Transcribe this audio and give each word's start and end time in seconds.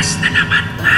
Bukas 0.00 0.16
na 0.24 0.32
naman 0.32 0.64
na. 0.80 0.96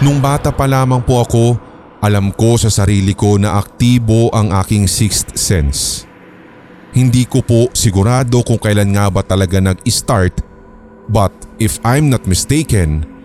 Nung 0.00 0.24
bata 0.24 0.56
pa 0.56 0.64
lamang 0.64 1.04
po 1.04 1.20
ako, 1.20 1.60
alam 2.00 2.32
ko 2.32 2.56
sa 2.56 2.72
sarili 2.72 3.12
ko 3.12 3.36
na 3.36 3.60
aktibo 3.60 4.32
ang 4.32 4.56
aking 4.56 4.88
sixth 4.88 5.36
sense. 5.36 6.08
Hindi 6.96 7.28
ko 7.28 7.44
po 7.44 7.68
sigurado 7.76 8.40
kung 8.40 8.56
kailan 8.56 8.96
nga 8.96 9.12
ba 9.12 9.20
talaga 9.20 9.60
nag-start 9.60 10.40
but 11.12 11.36
if 11.60 11.76
I'm 11.84 12.08
not 12.08 12.24
mistaken, 12.24 13.17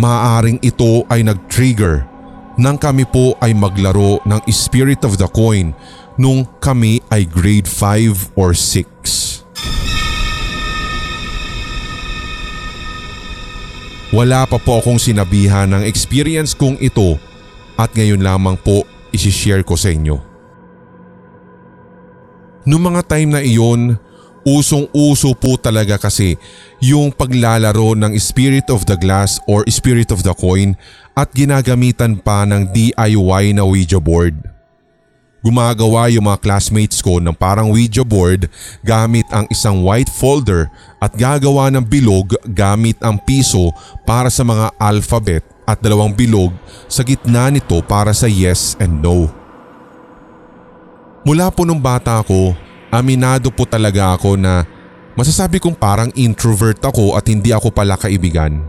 maaaring 0.00 0.56
ito 0.64 1.04
ay 1.12 1.20
nag-trigger 1.20 2.08
nang 2.56 2.80
kami 2.80 3.04
po 3.04 3.36
ay 3.44 3.52
maglaro 3.52 4.20
ng 4.24 4.40
Spirit 4.48 5.04
of 5.04 5.20
the 5.20 5.28
Coin 5.28 5.76
nung 6.16 6.48
kami 6.60 7.04
ay 7.12 7.28
grade 7.28 7.68
5 7.68 8.36
or 8.36 8.56
6. 8.56 9.44
Wala 14.10 14.42
pa 14.42 14.58
po 14.58 14.82
akong 14.82 14.98
sinabihan 14.98 15.70
ng 15.70 15.86
experience 15.86 16.56
kong 16.56 16.80
ito 16.82 17.14
at 17.78 17.94
ngayon 17.94 18.24
lamang 18.24 18.58
po 18.58 18.82
isishare 19.14 19.62
ko 19.62 19.78
sa 19.78 19.94
inyo. 19.94 20.18
Noong 22.66 22.84
mga 22.92 23.02
time 23.06 23.30
na 23.30 23.40
iyon, 23.40 23.96
usong-uso 24.44 25.36
po 25.36 25.60
talaga 25.60 26.00
kasi 26.00 26.36
yung 26.80 27.12
paglalaro 27.12 27.92
ng 27.96 28.16
Spirit 28.16 28.72
of 28.72 28.88
the 28.88 28.96
Glass 28.96 29.36
or 29.44 29.64
Spirit 29.68 30.08
of 30.10 30.24
the 30.24 30.32
Coin 30.32 30.76
at 31.12 31.28
ginagamitan 31.36 32.16
pa 32.16 32.48
ng 32.48 32.72
DIY 32.72 33.56
na 33.56 33.64
Ouija 33.68 34.00
board. 34.00 34.36
Gumagawa 35.40 36.12
yung 36.12 36.28
mga 36.28 36.40
classmates 36.44 37.00
ko 37.00 37.16
ng 37.16 37.32
parang 37.32 37.72
Ouija 37.72 38.04
board 38.04 38.52
gamit 38.84 39.24
ang 39.32 39.48
isang 39.48 39.80
white 39.80 40.12
folder 40.12 40.68
at 41.00 41.16
gagawa 41.16 41.72
ng 41.72 41.80
bilog 41.80 42.36
gamit 42.44 43.00
ang 43.00 43.16
piso 43.16 43.72
para 44.04 44.28
sa 44.28 44.44
mga 44.44 44.68
alphabet 44.76 45.40
at 45.64 45.80
dalawang 45.80 46.12
bilog 46.12 46.52
sa 46.92 47.00
gitna 47.00 47.48
nito 47.48 47.80
para 47.80 48.12
sa 48.12 48.28
yes 48.28 48.76
and 48.76 49.00
no. 49.00 49.32
Mula 51.24 51.52
po 51.52 51.68
nung 51.68 51.80
bata 51.80 52.20
ako, 52.20 52.56
aminado 52.90 53.54
po 53.54 53.64
talaga 53.64 54.18
ako 54.18 54.34
na 54.34 54.66
masasabi 55.14 55.62
kong 55.62 55.78
parang 55.78 56.10
introvert 56.18 56.82
ako 56.82 57.14
at 57.14 57.26
hindi 57.30 57.54
ako 57.54 57.70
pala 57.70 57.94
kaibigan. 57.94 58.60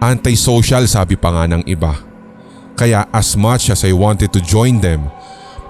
Antisocial 0.00 0.84
sabi 0.88 1.16
pa 1.16 1.32
nga 1.32 1.44
ng 1.48 1.64
iba. 1.68 1.96
Kaya 2.74 3.06
as 3.14 3.38
much 3.38 3.70
as 3.70 3.86
I 3.86 3.94
wanted 3.94 4.34
to 4.34 4.40
join 4.42 4.82
them, 4.82 5.06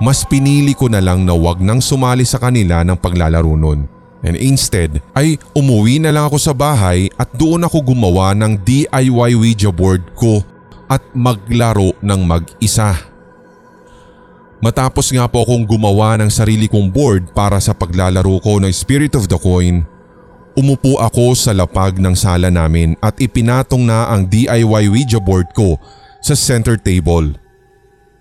mas 0.01 0.25
pinili 0.27 0.73
ko 0.75 0.91
na 0.91 0.99
lang 0.99 1.23
na 1.23 1.37
wag 1.37 1.61
nang 1.61 1.79
sumali 1.79 2.25
sa 2.25 2.41
kanila 2.41 2.83
ng 2.83 2.99
paglalaro 2.99 3.55
nun. 3.55 3.87
And 4.25 4.41
instead 4.41 5.05
ay 5.13 5.37
umuwi 5.53 6.01
na 6.01 6.09
lang 6.09 6.33
ako 6.33 6.41
sa 6.41 6.57
bahay 6.57 7.13
at 7.21 7.29
doon 7.37 7.69
ako 7.69 7.93
gumawa 7.93 8.33
ng 8.33 8.57
DIY 8.65 9.37
Ouija 9.37 9.69
board 9.69 10.17
ko 10.17 10.41
at 10.89 11.05
maglaro 11.13 11.93
ng 12.01 12.21
mag-isa. 12.25 13.14
Matapos 14.65 15.13
nga 15.13 15.29
po 15.29 15.45
akong 15.45 15.69
gumawa 15.69 16.17
ng 16.17 16.33
sarili 16.33 16.73
kong 16.73 16.89
board 16.89 17.37
para 17.37 17.61
sa 17.61 17.77
paglalaro 17.77 18.41
ko 18.41 18.57
ng 18.57 18.73
Spirit 18.73 19.13
of 19.13 19.29
the 19.29 19.37
Coin, 19.37 19.85
umupo 20.57 20.97
ako 21.05 21.37
sa 21.37 21.53
lapag 21.53 22.01
ng 22.01 22.17
sala 22.17 22.49
namin 22.49 22.97
at 23.05 23.13
ipinatong 23.21 23.85
na 23.85 24.09
ang 24.09 24.25
DIY 24.25 24.89
Ouija 24.89 25.21
board 25.21 25.53
ko 25.53 25.77
sa 26.25 26.33
center 26.33 26.81
table. 26.81 27.37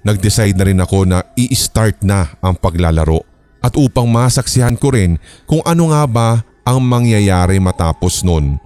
Nag-decide 0.03 0.59
na 0.59 0.67
rin 0.67 0.83
ako 0.83 1.07
na 1.07 1.23
i-start 1.39 2.03
na 2.03 2.35
ang 2.43 2.59
paglalaro 2.59 3.23
at 3.63 3.71
upang 3.79 4.11
masaksihan 4.11 4.75
ko 4.75 4.91
rin 4.91 5.15
kung 5.47 5.63
ano 5.63 5.95
nga 5.95 6.03
ba 6.03 6.29
ang 6.67 6.83
mangyayari 6.83 7.55
matapos 7.63 8.19
nun. 8.19 8.59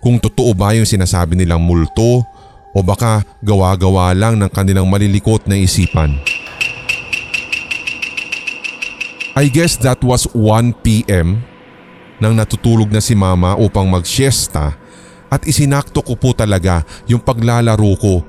Kung 0.00 0.16
totoo 0.16 0.56
ba 0.56 0.72
yung 0.72 0.88
sinasabi 0.88 1.36
nilang 1.36 1.60
multo 1.60 2.24
o 2.72 2.78
baka 2.80 3.20
gawa-gawa 3.44 4.16
lang 4.16 4.40
ng 4.40 4.48
kanilang 4.48 4.88
malilikot 4.88 5.44
na 5.44 5.60
isipan. 5.60 6.16
I 9.32 9.48
guess 9.48 9.80
that 9.80 9.96
was 10.04 10.28
1pm 10.36 11.40
nang 12.20 12.36
natutulog 12.36 12.92
na 12.92 13.00
si 13.00 13.16
mama 13.16 13.56
upang 13.56 13.88
mag-siesta 13.88 14.76
at 15.32 15.48
isinakto 15.48 16.04
ko 16.04 16.20
po 16.20 16.36
talaga 16.36 16.84
yung 17.08 17.24
paglalaro 17.24 17.96
ko 17.96 18.20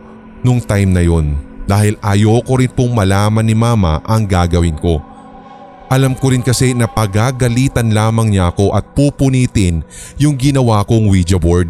nung 0.47 0.63
time 0.63 0.95
na 0.95 1.03
yon 1.03 1.35
dahil 1.67 1.99
ayoko 1.99 2.55
rin 2.55 2.71
pong 2.71 2.95
malaman 2.95 3.43
ni 3.43 3.51
mama 3.51 3.99
ang 4.07 4.23
gagawin 4.23 4.79
ko. 4.79 5.03
Alam 5.91 6.15
ko 6.15 6.31
rin 6.31 6.39
kasi 6.39 6.71
na 6.71 6.87
pagagalitan 6.87 7.91
lamang 7.91 8.31
niya 8.31 8.55
ako 8.55 8.71
at 8.71 8.95
pupunitin 8.95 9.83
yung 10.15 10.39
ginawa 10.39 10.87
kong 10.87 11.11
Ouija 11.11 11.35
board. 11.35 11.67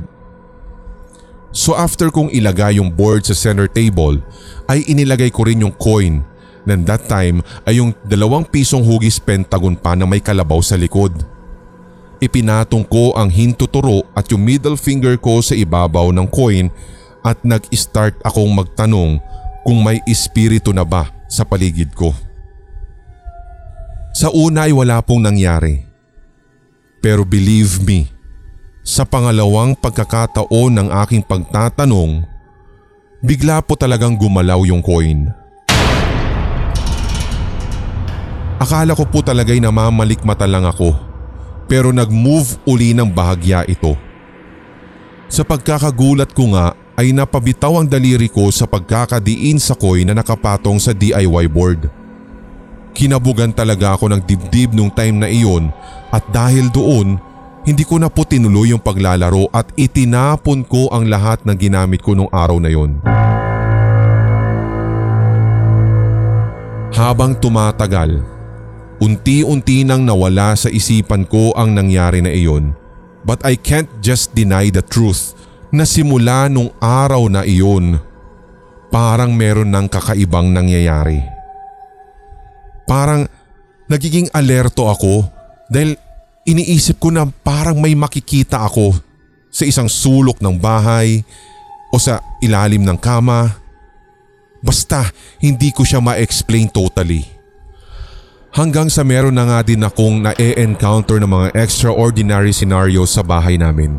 So 1.50 1.74
after 1.74 2.14
kong 2.14 2.30
ilagay 2.30 2.78
yung 2.78 2.94
board 2.94 3.26
sa 3.26 3.34
center 3.34 3.66
table 3.66 4.22
ay 4.70 4.86
inilagay 4.86 5.34
ko 5.34 5.50
rin 5.50 5.66
yung 5.66 5.74
coin 5.74 6.22
na 6.64 6.80
that 6.88 7.08
time 7.08 7.44
ay 7.68 7.80
yung 7.80 7.92
dalawang 8.08 8.48
pisong 8.48 8.84
hugis 8.84 9.20
pentagon 9.20 9.76
pa 9.76 9.96
na 9.96 10.08
may 10.08 10.24
kalabaw 10.24 10.60
sa 10.64 10.80
likod. 10.80 11.12
Ipinatong 12.24 12.88
ko 12.88 13.12
ang 13.20 13.28
hintuturo 13.28 14.08
at 14.16 14.32
yung 14.32 14.48
middle 14.48 14.80
finger 14.80 15.20
ko 15.20 15.44
sa 15.44 15.56
ibabaw 15.60 16.16
ng 16.16 16.28
coin 16.32 16.72
at 17.24 17.36
nag-start 17.44 18.16
akong 18.24 18.52
magtanong 18.52 19.20
kung 19.64 19.80
may 19.84 20.00
espiritu 20.08 20.72
na 20.72 20.88
ba 20.88 21.12
sa 21.28 21.44
paligid 21.44 21.92
ko. 21.96 22.16
Sa 24.14 24.30
una 24.30 24.70
ay 24.70 24.74
wala 24.76 25.02
pong 25.04 25.26
nangyari. 25.26 25.84
Pero 27.04 27.28
believe 27.28 27.84
me, 27.84 28.08
sa 28.84 29.04
pangalawang 29.04 29.76
pagkakataon 29.76 30.72
ng 30.80 30.90
aking 31.04 31.24
pagtatanong, 31.28 32.24
bigla 33.20 33.60
po 33.60 33.76
talagang 33.76 34.16
gumalaw 34.16 34.64
yung 34.64 34.80
coin. 34.80 35.43
Akala 38.64 38.96
ko 38.96 39.04
po 39.04 39.20
talaga'y 39.20 39.60
namamalikmata 39.60 40.48
lang 40.48 40.64
ako 40.64 40.96
pero 41.68 41.92
nag-move 41.92 42.64
uli 42.64 42.96
ng 42.96 43.12
bahagya 43.12 43.68
ito. 43.68 43.92
Sa 45.28 45.44
pagkakagulat 45.44 46.32
ko 46.32 46.56
nga 46.56 46.72
ay 46.96 47.12
napabitaw 47.12 47.84
ang 47.84 47.88
daliri 47.92 48.32
ko 48.32 48.48
sa 48.56 48.64
pagkakadiin 48.64 49.60
sa 49.60 49.76
coin 49.76 50.08
na 50.08 50.16
nakapatong 50.16 50.80
sa 50.80 50.96
DIY 50.96 51.52
board. 51.52 51.92
Kinabugan 52.96 53.52
talaga 53.52 54.00
ako 54.00 54.16
ng 54.16 54.22
dibdib 54.24 54.72
nung 54.72 54.94
time 54.96 55.20
na 55.20 55.28
iyon 55.28 55.68
at 56.14 56.24
dahil 56.32 56.72
doon, 56.72 57.20
hindi 57.68 57.84
ko 57.84 58.00
na 58.00 58.08
po 58.08 58.24
tinuloy 58.24 58.72
yung 58.72 58.80
paglalaro 58.80 59.52
at 59.52 59.76
itinapon 59.76 60.64
ko 60.64 60.88
ang 60.88 61.12
lahat 61.12 61.44
ng 61.44 61.58
ginamit 61.60 62.00
ko 62.00 62.16
nung 62.16 62.32
araw 62.32 62.64
na 62.64 62.72
yon. 62.72 63.04
Habang 66.94 67.34
tumatagal, 67.42 68.33
unti-unti 69.04 69.84
nang 69.84 70.08
nawala 70.08 70.56
sa 70.56 70.72
isipan 70.72 71.28
ko 71.28 71.52
ang 71.60 71.76
nangyari 71.76 72.24
na 72.24 72.32
iyon. 72.32 72.72
But 73.28 73.44
I 73.44 73.60
can't 73.60 73.92
just 74.00 74.32
deny 74.32 74.72
the 74.72 74.80
truth 74.80 75.36
na 75.76 75.84
simula 75.84 76.48
nung 76.48 76.72
araw 76.80 77.28
na 77.28 77.44
iyon, 77.44 78.00
parang 78.88 79.36
meron 79.36 79.76
ng 79.76 79.92
kakaibang 79.92 80.56
nangyayari. 80.56 81.20
Parang 82.88 83.28
nagiging 83.92 84.32
alerto 84.32 84.88
ako 84.88 85.28
dahil 85.68 86.00
iniisip 86.48 87.00
ko 87.00 87.12
na 87.12 87.28
parang 87.28 87.80
may 87.80 87.96
makikita 87.96 88.64
ako 88.64 88.96
sa 89.52 89.64
isang 89.68 89.88
sulok 89.88 90.40
ng 90.40 90.56
bahay 90.60 91.24
o 91.92 92.00
sa 92.00 92.20
ilalim 92.44 92.84
ng 92.84 93.00
kama. 93.00 93.52
Basta 94.64 95.12
hindi 95.44 95.76
ko 95.76 95.84
siya 95.84 96.00
ma-explain 96.00 96.72
totally. 96.72 97.43
Hanggang 98.54 98.86
sa 98.86 99.02
meron 99.02 99.34
na 99.34 99.50
nga 99.50 99.60
din 99.66 99.82
akong 99.82 100.22
na-e-encounter 100.22 101.18
ng 101.18 101.26
mga 101.26 101.48
extraordinary 101.58 102.54
scenarios 102.54 103.18
sa 103.18 103.26
bahay 103.26 103.58
namin. 103.58 103.98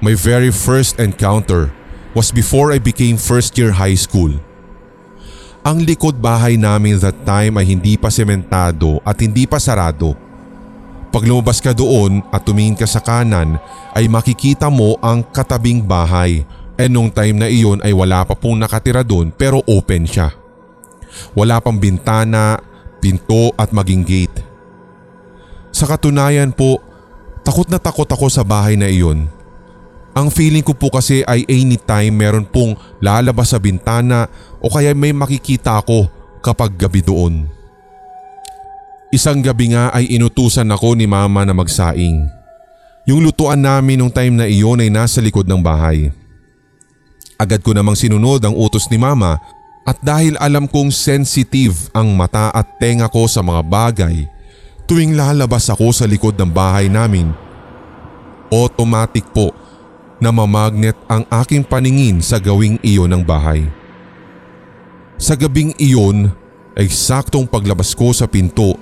My 0.00 0.16
very 0.16 0.48
first 0.48 0.96
encounter 0.96 1.68
was 2.16 2.32
before 2.32 2.72
I 2.72 2.80
became 2.80 3.20
first 3.20 3.60
year 3.60 3.76
high 3.76 4.00
school. 4.00 4.32
Ang 5.68 5.84
likod 5.84 6.16
bahay 6.16 6.56
namin 6.56 6.96
that 7.04 7.28
time 7.28 7.60
ay 7.60 7.68
hindi 7.68 8.00
pa 8.00 8.08
sementado 8.08 9.04
at 9.04 9.20
hindi 9.20 9.44
pa 9.44 9.60
sarado. 9.60 10.16
Pag 11.12 11.28
lumabas 11.28 11.60
ka 11.60 11.76
doon 11.76 12.24
at 12.32 12.40
tumingin 12.40 12.72
ka 12.72 12.88
sa 12.88 13.04
kanan 13.04 13.60
ay 13.92 14.08
makikita 14.08 14.72
mo 14.72 14.96
ang 15.04 15.20
katabing 15.20 15.84
bahay 15.84 16.40
and 16.80 16.88
nung 16.88 17.12
time 17.12 17.36
na 17.36 17.52
iyon 17.52 17.84
ay 17.84 17.92
wala 17.92 18.24
pa 18.24 18.32
pong 18.32 18.64
nakatira 18.64 19.04
doon 19.04 19.28
pero 19.28 19.60
open 19.68 20.08
siya. 20.08 20.32
Wala 21.36 21.60
pang 21.60 21.76
bintana, 21.76 22.60
pinto 23.06 23.54
at 23.54 23.70
maging 23.70 24.02
gate. 24.02 24.42
Sa 25.70 25.86
katunayan 25.86 26.50
po, 26.50 26.82
takot 27.46 27.70
na 27.70 27.78
takot 27.78 28.10
ako 28.10 28.26
sa 28.26 28.42
bahay 28.42 28.74
na 28.74 28.90
iyon 28.90 29.30
Ang 30.16 30.32
feeling 30.32 30.64
ko 30.64 30.72
po 30.72 30.90
kasi 30.90 31.22
ay 31.28 31.44
anytime 31.46 32.10
meron 32.10 32.48
pong 32.48 32.74
lalabas 33.04 33.52
sa 33.52 33.60
bintana 33.60 34.26
o 34.58 34.72
kaya 34.72 34.96
may 34.96 35.12
makikita 35.12 35.78
ako 35.78 36.08
kapag 36.40 36.72
gabi 36.74 37.04
doon. 37.04 37.44
Isang 39.12 39.44
gabi 39.44 39.76
nga 39.76 39.92
ay 39.92 40.08
inutusan 40.16 40.72
ako 40.72 40.96
ni 40.96 41.04
mama 41.04 41.44
na 41.44 41.52
magsaing. 41.52 42.26
Yung 43.04 43.20
lutuan 43.22 43.60
namin 43.60 44.00
nung 44.00 44.10
time 44.10 44.34
na 44.40 44.48
iyon 44.48 44.80
ay 44.80 44.88
nasa 44.88 45.20
likod 45.20 45.44
ng 45.44 45.60
bahay. 45.60 46.08
Agad 47.36 47.60
ko 47.60 47.76
namang 47.76 48.00
sinunod 48.00 48.40
ang 48.40 48.56
utos 48.56 48.88
ni 48.88 48.96
mama 48.96 49.36
at 49.86 50.02
dahil 50.02 50.34
alam 50.42 50.66
kong 50.66 50.90
sensitive 50.90 51.86
ang 51.94 52.10
mata 52.10 52.50
at 52.50 52.74
tenga 52.82 53.06
ko 53.06 53.30
sa 53.30 53.38
mga 53.38 53.62
bagay, 53.62 54.26
tuwing 54.90 55.14
lalabas 55.14 55.70
ako 55.70 55.94
sa 55.94 56.10
likod 56.10 56.34
ng 56.34 56.50
bahay 56.50 56.90
namin, 56.90 57.30
automatic 58.50 59.22
po 59.30 59.54
na 60.18 60.34
mamagnet 60.34 60.98
ang 61.06 61.22
aking 61.38 61.62
paningin 61.62 62.18
sa 62.18 62.42
gawing 62.42 62.82
iyon 62.82 63.14
ng 63.14 63.22
bahay. 63.22 63.62
Sa 65.22 65.38
gabing 65.38 65.70
iyon 65.78 66.34
ay 66.74 66.90
saktong 66.90 67.46
paglabas 67.46 67.94
ko 67.94 68.10
sa 68.10 68.26
pinto, 68.26 68.74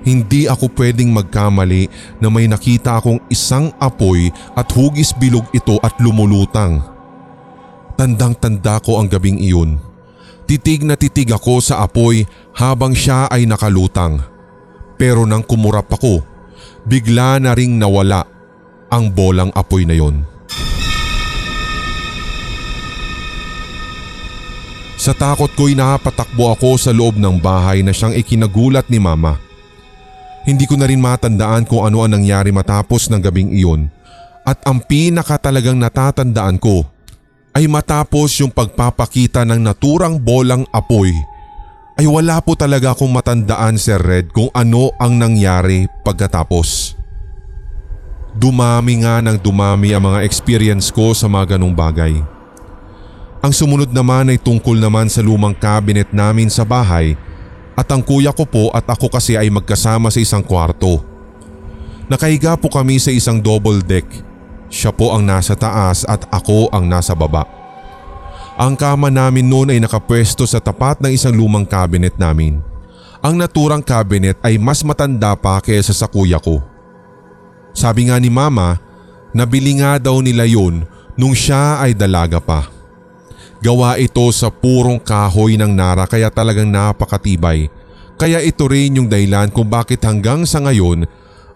hindi 0.00 0.48
ako 0.48 0.72
pwedeng 0.80 1.12
magkamali 1.12 1.92
na 2.16 2.32
may 2.32 2.48
nakita 2.48 2.96
akong 2.96 3.20
isang 3.28 3.68
apoy 3.76 4.32
at 4.56 4.72
hugis 4.72 5.12
bilog 5.12 5.44
ito 5.52 5.76
at 5.84 5.92
lumulutang. 6.00 6.80
Tandang 8.00 8.32
tanda 8.40 8.80
ko 8.80 8.96
ang 8.96 9.12
gabing 9.12 9.36
iyon. 9.36 9.89
Titig 10.50 10.82
na 10.82 10.98
titig 10.98 11.30
ako 11.30 11.62
sa 11.62 11.86
apoy 11.86 12.26
habang 12.58 12.90
siya 12.90 13.30
ay 13.30 13.46
nakalutang. 13.46 14.18
Pero 14.98 15.22
nang 15.22 15.46
kumurap 15.46 15.86
ako, 15.94 16.26
bigla 16.82 17.38
na 17.38 17.54
ring 17.54 17.78
nawala 17.78 18.26
ang 18.90 19.14
bolang 19.14 19.54
apoy 19.54 19.86
na 19.86 19.94
yon. 19.94 20.26
Sa 24.98 25.14
takot 25.14 25.54
ko'y 25.54 25.78
napatakbo 25.78 26.50
ako 26.50 26.82
sa 26.82 26.90
loob 26.90 27.14
ng 27.14 27.38
bahay 27.38 27.86
na 27.86 27.94
siyang 27.94 28.18
ikinagulat 28.18 28.90
ni 28.90 28.98
mama. 28.98 29.38
Hindi 30.50 30.66
ko 30.66 30.74
na 30.74 30.90
rin 30.90 30.98
matandaan 30.98 31.62
kung 31.62 31.86
ano 31.86 32.02
ang 32.02 32.18
nangyari 32.18 32.50
matapos 32.50 33.06
ng 33.06 33.22
gabing 33.22 33.54
iyon 33.54 33.86
at 34.42 34.58
ang 34.66 34.82
pinaka 34.82 35.38
talagang 35.38 35.78
natatandaan 35.78 36.58
ko 36.58 36.82
ay 37.50 37.66
matapos 37.66 38.38
yung 38.38 38.52
pagpapakita 38.54 39.42
ng 39.42 39.58
naturang 39.58 40.22
bolang 40.22 40.62
apoy 40.70 41.10
ay 41.98 42.06
wala 42.06 42.38
po 42.40 42.56
talaga 42.56 42.94
akong 42.94 43.10
matandaan 43.10 43.76
Sir 43.76 44.00
Red 44.00 44.32
kung 44.32 44.48
ano 44.56 44.94
ang 44.96 45.20
nangyari 45.20 45.84
pagkatapos. 46.06 46.96
Dumami 48.32 49.04
nga 49.04 49.18
ng 49.20 49.36
dumami 49.36 49.92
ang 49.92 50.08
mga 50.08 50.22
experience 50.24 50.88
ko 50.94 51.12
sa 51.12 51.26
mga 51.26 51.58
ganong 51.58 51.74
bagay. 51.74 52.14
Ang 53.44 53.52
sumunod 53.52 53.90
naman 53.90 54.30
ay 54.30 54.38
tungkol 54.38 54.78
naman 54.78 55.10
sa 55.10 55.20
lumang 55.20 55.52
cabinet 55.52 56.08
namin 56.14 56.48
sa 56.48 56.62
bahay 56.62 57.18
at 57.74 57.88
ang 57.90 58.00
kuya 58.00 58.30
ko 58.30 58.46
po 58.46 58.70
at 58.70 58.86
ako 58.86 59.10
kasi 59.10 59.34
ay 59.34 59.50
magkasama 59.50 60.08
sa 60.08 60.22
isang 60.22 60.44
kwarto. 60.44 61.02
Nakahiga 62.06 62.54
po 62.56 62.72
kami 62.72 62.96
sa 62.96 63.12
isang 63.12 63.42
double 63.42 63.82
deck 63.82 64.06
siya 64.70 64.94
po 64.94 65.10
ang 65.10 65.26
nasa 65.26 65.58
taas 65.58 66.06
at 66.06 66.24
ako 66.30 66.70
ang 66.70 66.86
nasa 66.86 67.12
baba. 67.12 67.42
Ang 68.54 68.78
kama 68.78 69.10
namin 69.10 69.44
noon 69.44 69.74
ay 69.74 69.82
nakapwesto 69.82 70.46
sa 70.46 70.62
tapat 70.62 71.02
ng 71.02 71.10
isang 71.10 71.34
lumang 71.34 71.66
cabinet 71.66 72.14
namin. 72.14 72.62
Ang 73.20 73.36
naturang 73.36 73.82
cabinet 73.84 74.38
ay 74.40 74.56
mas 74.56 74.80
matanda 74.86 75.34
pa 75.36 75.60
kaysa 75.60 75.92
sa 75.92 76.06
kuya 76.06 76.38
ko. 76.38 76.62
Sabi 77.74 78.08
nga 78.08 78.16
ni 78.16 78.32
mama, 78.32 78.80
nabili 79.36 79.82
nga 79.82 80.00
daw 80.00 80.22
nila 80.22 80.46
yun 80.46 80.86
nung 81.18 81.34
siya 81.36 81.82
ay 81.82 81.92
dalaga 81.92 82.40
pa. 82.40 82.70
Gawa 83.60 84.00
ito 84.00 84.24
sa 84.32 84.48
purong 84.48 84.96
kahoy 84.96 85.60
ng 85.60 85.68
nara 85.68 86.08
kaya 86.08 86.32
talagang 86.32 86.72
napakatibay. 86.72 87.68
Kaya 88.16 88.40
ito 88.40 88.64
rin 88.68 89.00
yung 89.00 89.08
dahilan 89.08 89.52
kung 89.52 89.68
bakit 89.68 90.00
hanggang 90.04 90.48
sa 90.48 90.60
ngayon 90.64 91.04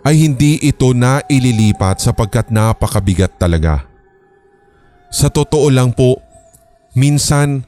ay 0.05 0.21
hindi 0.21 0.61
ito 0.61 0.93
na 0.93 1.25
ililipat 1.25 2.05
sapagkat 2.05 2.53
napakabigat 2.53 3.41
talaga. 3.41 3.89
Sa 5.09 5.33
totoo 5.33 5.73
lang 5.73 5.97
po, 5.97 6.21
minsan 6.93 7.65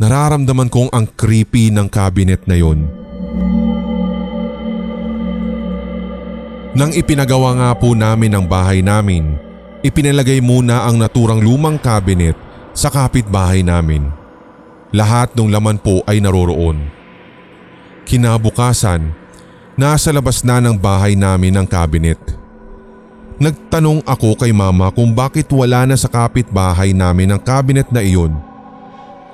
nararamdaman 0.00 0.72
kong 0.72 0.88
ang 0.96 1.04
creepy 1.04 1.68
ng 1.68 1.92
cabinet 1.92 2.48
na 2.48 2.56
yon. 2.56 2.88
Nang 6.76 6.92
ipinagawa 6.92 7.56
nga 7.56 7.70
po 7.76 7.96
namin 7.96 8.36
ang 8.36 8.44
bahay 8.44 8.84
namin, 8.84 9.36
ipinalagay 9.80 10.40
muna 10.44 10.84
ang 10.84 11.00
naturang 11.00 11.40
lumang 11.40 11.80
cabinet 11.80 12.36
sa 12.76 12.92
kapitbahay 12.92 13.64
namin. 13.64 14.12
Lahat 14.92 15.32
ng 15.32 15.48
laman 15.48 15.80
po 15.80 16.04
ay 16.04 16.20
naroroon. 16.20 16.88
Kinabukasan, 18.04 19.25
Nasa 19.76 20.08
labas 20.08 20.40
na 20.40 20.56
ng 20.56 20.72
bahay 20.72 21.12
namin 21.12 21.52
ang 21.60 21.68
cabinet. 21.68 22.16
Nagtanong 23.36 24.00
ako 24.08 24.40
kay 24.40 24.48
mama 24.48 24.88
kung 24.88 25.12
bakit 25.12 25.44
wala 25.52 25.84
na 25.84 25.92
sa 26.00 26.08
kapitbahay 26.08 26.96
namin 26.96 27.36
ang 27.36 27.40
cabinet 27.44 27.84
na 27.92 28.00
iyon. 28.00 28.32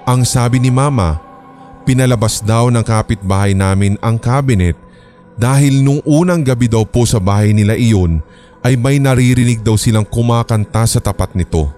Ang 0.02 0.26
sabi 0.26 0.58
ni 0.58 0.66
mama, 0.66 1.22
pinalabas 1.86 2.42
daw 2.42 2.74
ng 2.74 2.82
kapitbahay 2.82 3.54
namin 3.54 3.94
ang 4.02 4.18
cabinet 4.18 4.74
dahil 5.38 5.78
nung 5.78 6.02
unang 6.02 6.42
gabi 6.42 6.66
daw 6.66 6.82
po 6.82 7.06
sa 7.06 7.22
bahay 7.22 7.54
nila 7.54 7.78
iyon 7.78 8.18
ay 8.66 8.74
may 8.74 8.98
naririnig 8.98 9.62
daw 9.62 9.78
silang 9.78 10.02
kumakanta 10.02 10.82
sa 10.90 10.98
tapat 10.98 11.38
nito. 11.38 11.70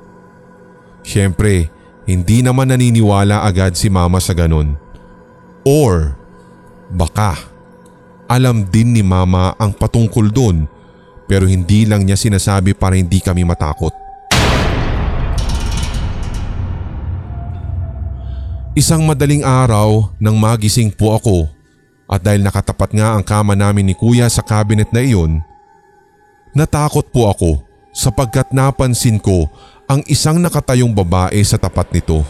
Siyempre, 1.04 1.68
hindi 2.08 2.40
naman 2.40 2.72
naniniwala 2.72 3.44
agad 3.44 3.76
si 3.76 3.92
mama 3.92 4.24
sa 4.24 4.32
ganun. 4.32 4.80
Or 5.68 6.16
baka 6.88 7.53
alam 8.24 8.64
din 8.64 8.96
ni 8.96 9.02
mama 9.04 9.52
ang 9.60 9.72
patungkol 9.76 10.32
doon 10.32 10.64
pero 11.24 11.48
hindi 11.48 11.88
lang 11.88 12.04
niya 12.04 12.16
sinasabi 12.16 12.76
para 12.76 12.96
hindi 12.96 13.20
kami 13.20 13.44
matakot. 13.44 13.92
Isang 18.74 19.06
madaling 19.06 19.46
araw 19.46 20.10
nang 20.18 20.34
magising 20.34 20.90
po 20.90 21.14
ako 21.14 21.46
at 22.10 22.20
dahil 22.20 22.42
nakatapat 22.42 22.90
nga 22.90 23.14
ang 23.14 23.22
kama 23.22 23.54
namin 23.54 23.86
ni 23.86 23.94
kuya 23.94 24.26
sa 24.26 24.42
cabinet 24.42 24.90
na 24.90 25.00
iyon, 25.00 25.40
natakot 26.52 27.06
po 27.14 27.30
ako 27.30 27.62
sapagkat 27.94 28.50
napansin 28.50 29.22
ko 29.22 29.46
ang 29.86 30.02
isang 30.10 30.42
nakatayong 30.42 30.90
babae 30.90 31.38
sa 31.46 31.54
tapat 31.54 31.86
nito. 31.94 32.26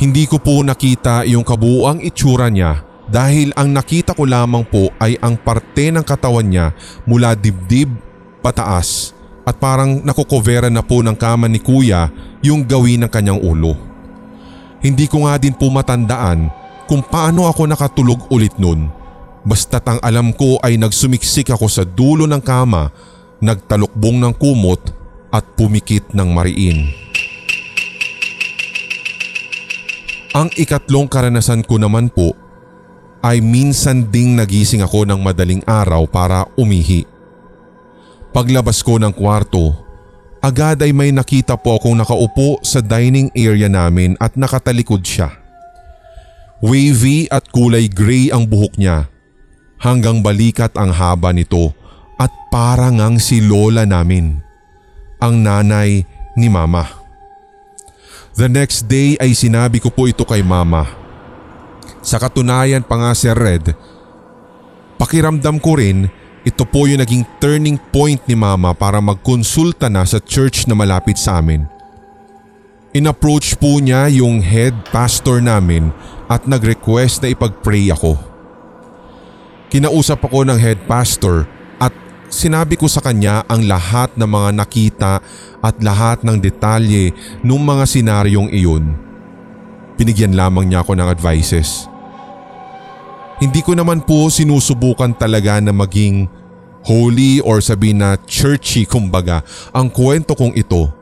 Hindi 0.00 0.24
ko 0.24 0.40
po 0.40 0.64
nakita 0.64 1.28
yung 1.28 1.44
kabuuang 1.44 2.00
itsura 2.00 2.48
niya 2.48 2.89
dahil 3.10 3.50
ang 3.58 3.74
nakita 3.74 4.14
ko 4.14 4.22
lamang 4.22 4.62
po 4.62 4.94
ay 5.02 5.18
ang 5.18 5.34
parte 5.34 5.90
ng 5.90 6.06
katawan 6.06 6.46
niya 6.46 6.70
mula 7.02 7.34
dibdib 7.34 7.90
pataas 8.38 9.10
at 9.42 9.58
parang 9.58 9.98
nakukovera 10.06 10.70
na 10.70 10.78
po 10.78 11.02
ng 11.02 11.18
kama 11.18 11.50
ni 11.50 11.58
kuya 11.58 12.06
yung 12.38 12.62
gawin 12.62 13.04
ng 13.04 13.10
kanyang 13.10 13.42
ulo. 13.42 13.74
Hindi 14.78 15.10
ko 15.10 15.26
nga 15.26 15.36
din 15.42 15.52
po 15.52 15.68
matandaan 15.74 16.48
kung 16.86 17.02
paano 17.02 17.50
ako 17.50 17.66
nakatulog 17.66 18.30
ulit 18.30 18.54
nun. 18.62 18.88
Basta't 19.42 19.84
ang 19.90 20.00
alam 20.06 20.30
ko 20.30 20.62
ay 20.62 20.78
nagsumiksik 20.78 21.50
ako 21.50 21.66
sa 21.66 21.82
dulo 21.82 22.30
ng 22.30 22.40
kama, 22.40 22.94
nagtalukbong 23.42 24.22
ng 24.22 24.32
kumot 24.38 24.80
at 25.34 25.44
pumikit 25.58 26.14
ng 26.14 26.28
mariin. 26.30 26.92
Ang 30.30 30.46
ikatlong 30.54 31.10
karanasan 31.10 31.66
ko 31.66 31.74
naman 31.74 32.06
po 32.06 32.38
ay 33.20 33.44
minsan 33.44 34.08
ding 34.08 34.36
nagising 34.36 34.80
ako 34.80 35.04
ng 35.04 35.20
madaling 35.20 35.60
araw 35.68 36.08
para 36.08 36.48
umihi. 36.56 37.04
Paglabas 38.32 38.80
ko 38.80 38.96
ng 38.96 39.12
kwarto, 39.12 39.76
agad 40.40 40.80
ay 40.80 40.92
may 40.96 41.12
nakita 41.12 41.56
po 41.60 41.76
akong 41.76 41.96
nakaupo 41.96 42.60
sa 42.64 42.80
dining 42.80 43.28
area 43.36 43.68
namin 43.68 44.16
at 44.16 44.36
nakatalikod 44.40 45.04
siya. 45.04 45.36
Wavy 46.60 47.28
at 47.28 47.48
kulay 47.52 47.88
gray 47.88 48.28
ang 48.32 48.44
buhok 48.44 48.76
niya. 48.76 49.08
Hanggang 49.80 50.20
balikat 50.20 50.76
ang 50.76 50.92
haba 50.92 51.32
nito 51.32 51.72
at 52.20 52.28
parang 52.52 53.00
ang 53.00 53.16
si 53.16 53.40
lola 53.40 53.88
namin. 53.88 54.36
Ang 55.20 55.40
nanay 55.40 56.04
ni 56.36 56.48
mama. 56.52 56.84
The 58.36 58.48
next 58.48 58.88
day 58.88 59.16
ay 59.16 59.32
sinabi 59.32 59.80
ko 59.80 59.88
po 59.88 60.04
ito 60.04 60.24
kay 60.24 60.44
mama 60.44 60.99
sa 62.00 62.16
katunayan 62.16 62.84
pa 62.84 62.96
nga 62.96 63.12
Sir 63.12 63.36
Red, 63.36 63.76
pakiramdam 64.96 65.60
ko 65.60 65.76
rin 65.76 66.08
ito 66.40 66.64
po 66.64 66.88
yung 66.88 67.04
naging 67.04 67.28
turning 67.36 67.76
point 67.92 68.20
ni 68.24 68.32
mama 68.32 68.72
para 68.72 68.96
magkonsulta 68.96 69.92
na 69.92 70.08
sa 70.08 70.16
church 70.16 70.64
na 70.64 70.72
malapit 70.72 71.20
sa 71.20 71.36
amin. 71.36 71.68
In-approach 72.96 73.60
po 73.60 73.76
niya 73.76 74.08
yung 74.08 74.40
head 74.40 74.72
pastor 74.88 75.44
namin 75.44 75.92
at 76.32 76.48
nag-request 76.48 77.20
na 77.20 77.36
ipag-pray 77.36 77.92
ako. 77.92 78.16
Kinausap 79.68 80.24
ako 80.26 80.48
ng 80.48 80.58
head 80.58 80.80
pastor 80.88 81.44
at 81.76 81.92
sinabi 82.32 82.80
ko 82.80 82.88
sa 82.88 83.04
kanya 83.04 83.44
ang 83.44 83.68
lahat 83.68 84.08
ng 84.16 84.26
mga 84.26 84.50
nakita 84.56 85.12
at 85.60 85.76
lahat 85.84 86.24
ng 86.24 86.40
detalye 86.40 87.12
ng 87.44 87.60
mga 87.60 87.84
senaryong 87.84 88.48
iyon. 88.48 88.96
Binigyan 90.00 90.32
lamang 90.32 90.72
niya 90.72 90.80
ako 90.80 90.96
ng 90.96 91.04
advices. 91.04 91.89
Hindi 93.40 93.64
ko 93.64 93.72
naman 93.72 94.04
po 94.04 94.28
sinusubukan 94.28 95.16
talaga 95.16 95.56
na 95.64 95.72
maging 95.72 96.28
holy 96.84 97.40
or 97.40 97.64
sabi 97.64 97.96
na 97.96 98.16
churchy 98.28 98.84
kumbaga 98.84 99.40
ang 99.72 99.88
kwento 99.88 100.36
kong 100.36 100.52
ito 100.56 100.92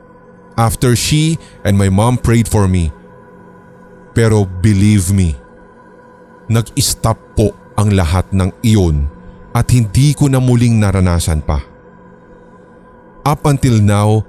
after 0.55 0.95
she 0.95 1.39
and 1.63 1.75
my 1.75 1.91
mom 1.91 2.15
prayed 2.15 2.47
for 2.47 2.67
me. 2.67 2.91
Pero 4.15 4.47
believe 4.47 5.11
me, 5.11 5.35
nag-stop 6.51 7.19
po 7.35 7.55
ang 7.79 7.95
lahat 7.95 8.27
ng 8.35 8.51
iyon 8.63 9.07
at 9.55 9.71
hindi 9.71 10.11
ko 10.11 10.27
na 10.27 10.43
muling 10.43 10.79
naranasan 10.79 11.39
pa. 11.43 11.63
Up 13.23 13.43
until 13.47 13.79
now, 13.79 14.23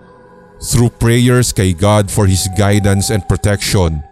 through 0.58 0.92
prayers 0.98 1.50
kay 1.50 1.72
God 1.74 2.10
for 2.10 2.26
His 2.26 2.46
guidance 2.54 3.08
and 3.10 3.24
protection, 3.26 4.02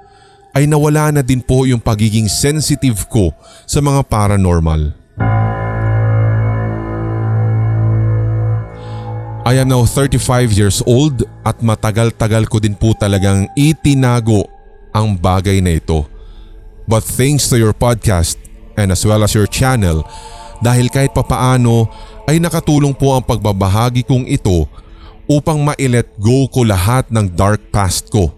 ay 0.57 0.65
nawala 0.65 1.13
na 1.13 1.23
din 1.25 1.45
po 1.45 1.69
yung 1.69 1.81
pagiging 1.81 2.29
sensitive 2.31 3.05
ko 3.09 3.33
sa 3.69 3.85
mga 3.85 4.07
paranormal. 4.09 4.97
I 9.49 9.57
am 9.57 9.73
now 9.73 9.89
35 9.89 10.53
years 10.53 10.85
old 10.85 11.25
at 11.41 11.65
matagal-tagal 11.65 12.53
ko 12.53 12.61
din 12.61 12.77
po 12.77 12.93
talagang 12.93 13.49
itinago 13.57 14.45
ang 14.93 15.17
bagay 15.17 15.65
na 15.65 15.81
ito. 15.81 16.05
But 16.85 17.05
thanks 17.05 17.49
to 17.49 17.57
your 17.57 17.73
podcast 17.73 18.37
and 18.77 18.93
as 18.93 19.05
well 19.09 19.25
as 19.25 19.33
your 19.33 19.49
channel 19.49 20.05
dahil 20.61 20.93
kahit 20.93 21.17
papaano 21.17 21.89
ay 22.29 22.37
nakatulong 22.39 22.93
po 22.93 23.17
ang 23.17 23.25
pagbabahagi 23.25 24.05
kong 24.05 24.29
ito 24.29 24.69
upang 25.29 25.61
ma-let 25.65 26.09
go 26.21 26.45
ko 26.53 26.65
lahat 26.65 27.09
ng 27.09 27.33
dark 27.33 27.73
past 27.73 28.13
ko 28.13 28.38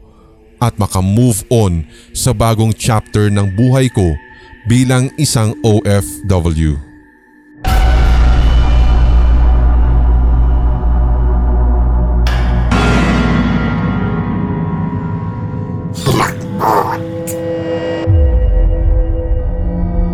at 0.61 0.77
makamove 0.77 1.43
on 1.49 1.89
sa 2.13 2.37
bagong 2.37 2.77
chapter 2.77 3.33
ng 3.33 3.49
buhay 3.57 3.89
ko 3.89 4.15
bilang 4.69 5.09
isang 5.17 5.57
OFW. 5.65 6.77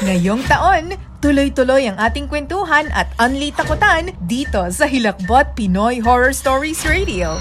Ngayong 0.00 0.40
taon, 0.48 0.96
tuloy-tuloy 1.20 1.84
ang 1.84 2.00
ating 2.00 2.24
kwentuhan 2.24 2.88
at 2.96 3.12
unli 3.20 3.52
takutan 3.52 4.16
dito 4.24 4.64
sa 4.72 4.88
Hilakbot 4.88 5.52
Pinoy 5.52 6.00
Horror 6.00 6.32
Stories 6.32 6.88
Radio. 6.88 7.36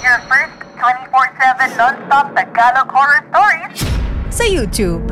Your 0.00 0.16
first 0.24 0.56
24-7 0.80 1.76
non-stop 1.76 2.32
Tagalog 2.32 2.88
horror 2.88 3.20
stories 3.28 3.76
Sa 4.32 4.48
YouTube. 4.48 5.04